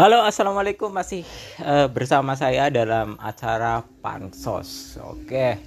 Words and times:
Halo, 0.00 0.24
assalamualaikum. 0.24 0.88
Masih 0.88 1.28
uh, 1.60 1.84
bersama 1.92 2.32
saya 2.32 2.72
dalam 2.72 3.20
acara 3.20 3.84
Pansos. 4.00 4.96
Oke, 4.96 5.60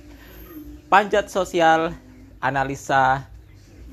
panjat 0.90 1.30
sosial 1.30 1.94
analisa 2.42 3.30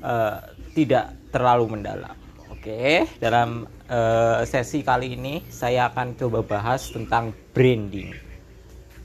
uh, 0.01 0.41
tidak 0.73 1.13
terlalu 1.29 1.77
mendalam. 1.77 2.17
Oke, 2.49 3.05
dalam 3.21 3.69
uh, 3.85 4.41
sesi 4.41 4.81
kali 4.81 5.13
ini 5.13 5.45
saya 5.53 5.93
akan 5.93 6.17
coba 6.17 6.41
bahas 6.41 6.89
tentang 6.89 7.37
branding. 7.53 8.09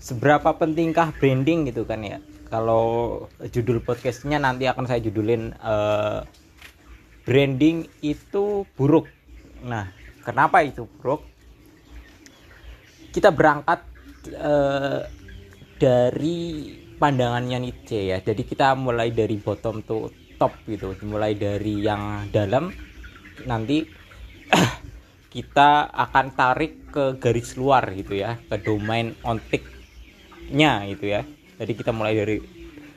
Seberapa 0.00 0.56
pentingkah 0.56 1.12
branding 1.20 1.68
gitu 1.68 1.84
kan 1.84 2.00
ya? 2.00 2.16
Kalau 2.48 3.28
judul 3.52 3.84
podcastnya 3.84 4.40
nanti 4.40 4.72
akan 4.72 4.88
saya 4.88 5.04
judulin 5.04 5.52
uh, 5.60 6.24
branding 7.28 7.84
itu 8.00 8.64
buruk. 8.72 9.04
Nah, 9.60 10.05
Kenapa 10.26 10.58
itu, 10.66 10.90
Bro? 10.98 11.22
Kita 13.14 13.30
berangkat 13.30 13.80
uh, 14.34 15.06
dari 15.78 16.74
pandangannya 16.98 17.62
Nietzsche 17.62 18.10
ya. 18.10 18.18
Jadi 18.18 18.42
kita 18.42 18.74
mulai 18.74 19.14
dari 19.14 19.38
bottom 19.38 19.86
to 19.86 20.10
top 20.34 20.58
gitu, 20.66 20.98
mulai 21.06 21.38
dari 21.38 21.78
yang 21.78 22.26
dalam 22.34 22.74
nanti 23.46 23.86
kita 25.34 25.94
akan 25.94 26.26
tarik 26.34 26.90
ke 26.90 27.04
garis 27.22 27.54
luar 27.54 27.86
gitu 27.94 28.18
ya, 28.18 28.34
ke 28.50 28.58
domain 28.58 29.14
ontiknya 29.22 30.90
gitu 30.90 31.06
ya. 31.06 31.22
Jadi 31.62 31.72
kita 31.78 31.94
mulai 31.94 32.18
dari 32.18 32.42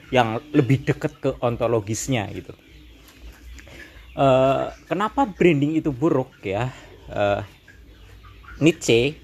yang 0.09 0.41
lebih 0.49 0.81
dekat 0.81 1.13
ke 1.21 1.29
ontologisnya 1.45 2.25
gitu. 2.33 2.57
Uh, 4.17 4.73
kenapa 4.89 5.29
branding 5.29 5.77
itu 5.77 5.93
buruk 5.93 6.41
ya? 6.41 6.73
Uh, 7.13 7.41
Nietzsche 8.59 9.15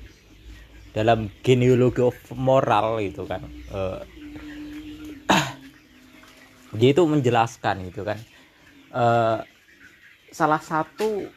dalam 0.96 1.28
genealogi 1.44 2.00
of 2.00 2.16
moral 2.36 3.04
itu 3.04 3.28
kan 3.28 3.44
uh, 3.74 4.00
dia 6.80 6.90
itu 6.96 7.04
menjelaskan 7.04 7.92
gitu 7.92 8.08
kan 8.08 8.20
uh, 8.96 9.44
salah 10.32 10.60
satu 10.64 11.28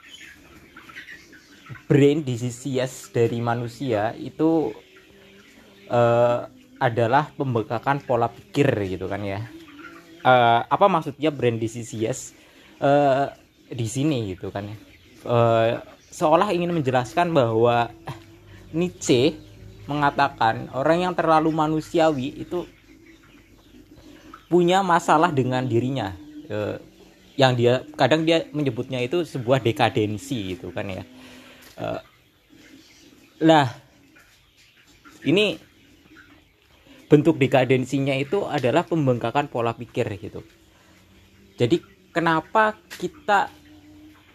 brain 1.88 2.24
disease 2.24 3.12
dari 3.12 3.40
manusia 3.40 4.16
itu 4.16 4.72
uh, 5.92 6.48
adalah 6.78 7.28
pembengkakan 7.34 8.02
pola 8.06 8.30
pikir 8.30 8.70
gitu 8.86 9.10
kan 9.10 9.20
ya. 9.24 9.40
Uh, 10.22 10.66
apa 10.66 10.86
maksudnya 10.90 11.30
brain 11.30 11.58
disease 11.58 12.34
uh, 12.82 13.32
di 13.68 13.86
sini 13.88 14.34
gitu 14.36 14.48
kan 14.54 14.68
ya. 14.68 14.76
Uh, 15.26 15.72
seolah 16.12 16.50
ingin 16.52 16.72
menjelaskan 16.72 17.30
bahwa 17.32 17.92
Nietzsche 18.72 19.36
mengatakan 19.88 20.68
orang 20.76 21.08
yang 21.08 21.14
terlalu 21.16 21.48
manusiawi 21.48 22.44
itu 22.44 22.68
punya 24.52 24.84
masalah 24.84 25.32
dengan 25.32 25.64
dirinya. 25.64 26.12
Eh, 26.48 26.76
yang 27.38 27.54
dia 27.54 27.86
kadang 27.94 28.26
dia 28.26 28.44
menyebutnya 28.50 28.98
itu 28.98 29.22
sebuah 29.22 29.62
dekadensi 29.62 30.58
itu 30.58 30.68
kan 30.74 30.88
ya. 30.88 31.04
Eh, 31.80 32.00
lah 33.44 33.70
ini 35.24 35.56
bentuk 37.08 37.40
dekadensinya 37.40 38.12
itu 38.20 38.44
adalah 38.44 38.84
pembengkakan 38.84 39.48
pola 39.48 39.72
pikir 39.72 40.04
gitu. 40.20 40.44
Jadi 41.56 41.80
kenapa 42.12 42.76
kita 43.00 43.48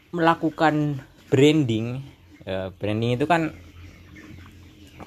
melakukan 0.09 0.97
branding. 1.33 2.05
Ya, 2.45 2.69
branding 2.77 3.17
itu 3.17 3.25
kan 3.25 3.49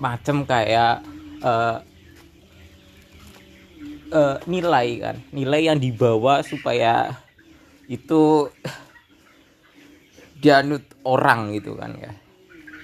macam 0.03 0.43
kayak 0.43 1.07
uh, 1.47 1.79
uh, 4.11 4.37
nilai 4.51 4.89
kan. 4.99 5.17
Nilai 5.31 5.71
yang 5.71 5.79
dibawa 5.79 6.43
supaya 6.43 7.15
itu 7.87 8.51
dianut 10.43 10.83
orang 11.07 11.55
gitu 11.55 11.79
kan 11.79 11.95
ya. 11.95 12.11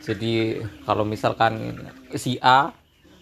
Jadi 0.06 0.62
kalau 0.86 1.02
misalkan 1.02 1.82
si 2.14 2.38
A 2.38 2.70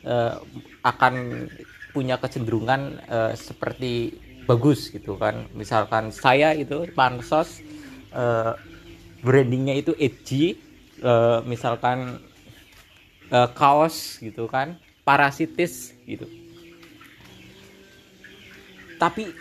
uh, 0.04 0.36
akan 0.84 1.48
punya 1.96 2.20
kecenderungan 2.20 3.00
uh, 3.08 3.32
seperti 3.32 4.16
bagus 4.44 4.92
gitu 4.92 5.16
kan. 5.16 5.48
Misalkan 5.56 6.12
saya 6.12 6.52
itu 6.56 6.88
pansos 6.92 7.60
uh, 8.12 8.56
brandingnya 9.20 9.76
itu 9.76 9.92
edgy 10.00 10.56
uh, 11.04 11.44
misalkan 11.44 12.20
uh, 13.32 13.48
kaos 13.52 14.20
gitu 14.20 14.48
kan 14.48 14.76
parasitis 15.04 15.92
gitu. 16.04 16.28
Tapi 19.00 19.32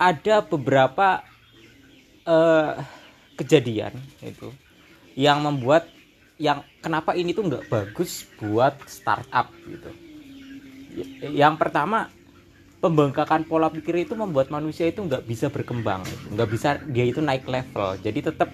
ada 0.00 0.42
beberapa 0.42 1.22
uh, 2.26 2.74
kejadian 3.38 3.94
itu 4.24 4.50
yang 5.14 5.44
membuat 5.44 5.86
yang 6.40 6.64
kenapa 6.80 7.12
ini 7.12 7.36
tuh 7.36 7.46
nggak 7.46 7.68
bagus 7.68 8.24
buat 8.40 8.80
startup 8.88 9.52
gitu. 9.68 9.90
Yang 11.30 11.54
pertama 11.60 12.10
pembengkakan 12.80 13.44
pola 13.44 13.68
pikir 13.68 14.08
itu 14.08 14.16
membuat 14.16 14.48
manusia 14.48 14.88
itu 14.88 15.04
nggak 15.04 15.28
bisa 15.28 15.52
berkembang 15.52 16.00
nggak 16.32 16.48
bisa 16.48 16.80
dia 16.88 17.04
itu 17.06 17.20
naik 17.20 17.44
level. 17.44 18.00
Jadi 18.00 18.20
tetap 18.24 18.48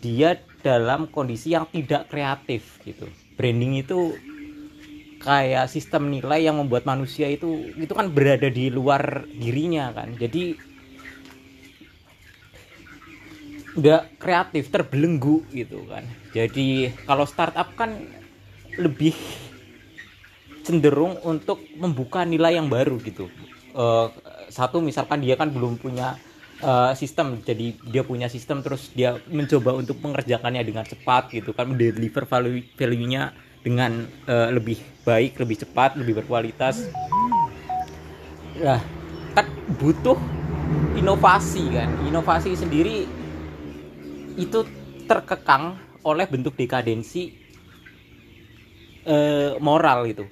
dia 0.00 0.40
dalam 0.60 1.06
kondisi 1.10 1.54
yang 1.54 1.68
tidak 1.70 2.10
kreatif 2.10 2.82
gitu. 2.82 3.06
Branding 3.36 3.80
itu 3.80 4.16
kayak 5.20 5.66
sistem 5.72 6.12
nilai 6.12 6.46
yang 6.46 6.60
membuat 6.60 6.86
manusia 6.86 7.26
itu 7.26 7.72
itu 7.74 7.92
kan 7.92 8.12
berada 8.12 8.46
di 8.50 8.70
luar 8.70 9.26
dirinya 9.30 9.90
kan. 9.94 10.14
Jadi 10.14 10.56
udah 13.76 14.08
kreatif 14.16 14.72
terbelenggu 14.72 15.44
gitu 15.52 15.84
kan. 15.86 16.04
Jadi 16.32 16.90
kalau 17.04 17.28
startup 17.28 17.76
kan 17.76 17.92
lebih 18.80 19.12
cenderung 20.64 21.20
untuk 21.22 21.62
membuka 21.76 22.24
nilai 22.24 22.56
yang 22.56 22.66
baru 22.66 22.96
gitu. 23.04 23.28
Uh, 23.76 24.08
satu 24.48 24.80
misalkan 24.80 25.20
dia 25.20 25.36
kan 25.36 25.52
belum 25.52 25.76
punya 25.76 26.16
uh, 26.62 26.92
sistem. 26.96 27.40
Jadi 27.42 27.76
dia 27.88 28.06
punya 28.06 28.30
sistem 28.30 28.62
terus 28.64 28.92
dia 28.92 29.18
mencoba 29.28 29.76
untuk 29.76 30.00
mengerjakannya 30.00 30.62
dengan 30.62 30.84
cepat 30.86 31.32
gitu 31.32 31.52
kan. 31.52 31.74
Deliver 31.74 32.24
value 32.24 32.62
value 32.76 33.08
nya 33.08 33.34
dengan 33.60 34.06
uh, 34.30 34.48
lebih 34.54 34.78
baik 35.02 35.42
lebih 35.42 35.66
cepat 35.66 35.98
lebih 35.98 36.22
berkualitas. 36.22 36.86
Nah 38.62 38.80
kan 39.34 39.46
butuh 39.80 40.16
inovasi 40.96 41.64
kan. 41.74 41.90
Inovasi 42.06 42.54
sendiri 42.54 43.04
itu 44.36 44.60
terkekang 45.08 45.80
oleh 46.06 46.26
bentuk 46.30 46.54
dekadensi 46.54 47.34
uh, 49.06 49.58
moral 49.58 50.06
itu 50.06 50.24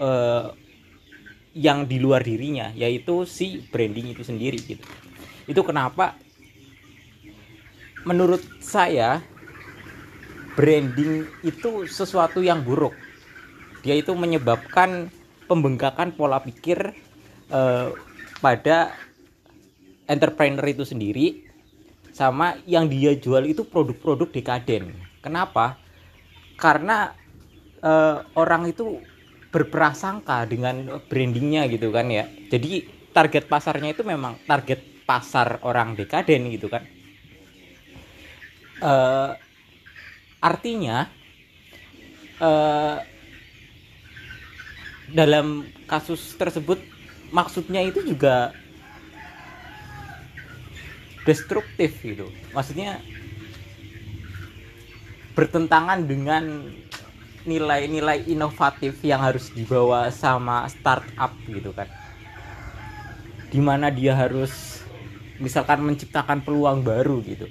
uh, 0.00 0.52
yang 1.54 1.86
di 1.86 2.02
luar 2.02 2.20
dirinya 2.26 2.74
yaitu 2.74 3.22
si 3.24 3.62
branding 3.70 4.10
itu 4.10 4.26
sendiri 4.26 4.58
gitu 4.58 4.82
itu 5.44 5.60
kenapa? 5.60 6.16
Menurut 8.04 8.44
saya 8.60 9.24
branding 10.54 11.26
itu 11.42 11.84
sesuatu 11.90 12.40
yang 12.40 12.62
buruk. 12.62 12.94
Dia 13.82 13.98
itu 13.98 14.14
menyebabkan 14.16 15.12
pembengkakan 15.44 16.16
pola 16.16 16.40
pikir 16.40 16.94
eh, 17.52 17.88
pada 18.40 18.92
entrepreneur 20.08 20.64
itu 20.64 20.84
sendiri 20.84 21.44
sama 22.14 22.56
yang 22.64 22.86
dia 22.86 23.12
jual 23.18 23.44
itu 23.44 23.66
produk-produk 23.66 24.30
dekaden. 24.30 24.94
Kenapa? 25.20 25.76
Karena 26.56 27.12
eh, 27.82 28.18
orang 28.38 28.70
itu 28.70 29.02
berprasangka 29.52 30.48
dengan 30.48 30.98
brandingnya 31.06 31.68
gitu 31.70 31.92
kan 31.92 32.08
ya. 32.08 32.26
Jadi 32.50 32.88
target 33.14 33.46
pasarnya 33.46 33.94
itu 33.94 34.02
memang 34.02 34.34
target 34.48 34.93
pasar 35.04 35.60
orang 35.62 35.96
dekaden 35.96 36.48
gitu 36.52 36.68
kan. 36.68 36.84
Uh, 38.84 39.32
artinya 40.42 41.08
uh, 42.40 43.00
dalam 45.12 45.68
kasus 45.86 46.34
tersebut 46.36 46.80
maksudnya 47.30 47.80
itu 47.84 48.02
juga 48.04 48.52
destruktif 51.24 52.00
gitu. 52.04 52.28
Maksudnya 52.52 53.00
bertentangan 55.34 56.06
dengan 56.06 56.70
nilai-nilai 57.44 58.24
inovatif 58.24 59.04
yang 59.04 59.20
harus 59.20 59.52
dibawa 59.52 60.08
sama 60.08 60.64
startup 60.70 61.32
gitu 61.44 61.72
kan. 61.76 61.88
Di 63.52 63.60
mana 63.60 63.92
dia 63.92 64.16
harus 64.16 64.73
misalkan 65.38 65.82
menciptakan 65.82 66.42
peluang 66.44 66.86
baru 66.86 67.18
gitu. 67.24 67.46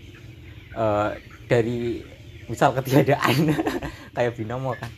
Uh, 0.73 1.15
dari 1.47 2.01
misal 2.47 2.75
ketiadaan. 2.77 3.53
Kayak 4.15 4.37
binomo 4.37 4.77
kan. 4.77 4.91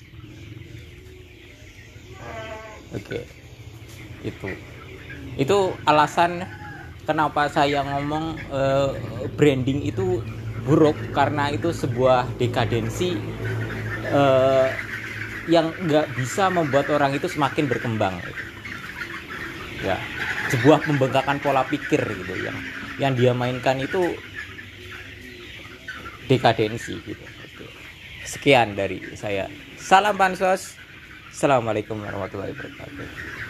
Oke. 2.93 3.25
Itu. 4.21 4.49
Itu 5.35 5.57
alasan 5.87 6.45
kenapa 7.05 7.49
saya 7.49 7.85
ngomong 7.85 8.25
uh, 8.51 8.89
branding 9.35 9.85
itu 9.85 10.21
buruk 10.65 10.97
karena 11.13 11.53
itu 11.53 11.69
sebuah 11.69 12.25
dekadensi 12.41 13.13
uh, 14.09 14.69
yang 15.45 15.69
nggak 15.85 16.17
bisa 16.17 16.49
membuat 16.49 16.89
orang 16.89 17.13
itu 17.13 17.29
semakin 17.29 17.69
berkembang. 17.69 18.17
Ya 19.85 20.01
sebuah 20.55 20.87
pembengkakan 20.87 21.43
pola 21.43 21.67
pikir 21.67 21.99
gitu 21.99 22.33
yang 22.39 22.55
yang 22.95 23.11
dia 23.11 23.35
mainkan 23.35 23.75
itu 23.75 24.15
dekadensi 26.31 26.95
gitu. 27.03 27.25
Sekian 28.23 28.73
dari 28.73 29.03
saya. 29.19 29.51
Salam 29.75 30.15
pansos 30.15 30.79
assalamualaikum 31.29 31.99
warahmatullahi 31.99 32.55
wabarakatuh 32.55 33.44